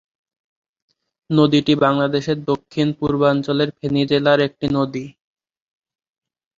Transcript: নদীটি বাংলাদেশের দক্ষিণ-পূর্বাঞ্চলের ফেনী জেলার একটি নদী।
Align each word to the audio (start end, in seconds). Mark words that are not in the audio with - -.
নদীটি 1.29 1.73
বাংলাদেশের 1.83 2.37
দক্ষিণ-পূর্বাঞ্চলের 2.45 3.69
ফেনী 3.77 4.03
জেলার 4.09 4.39
একটি 4.47 4.67
নদী। 4.77 5.05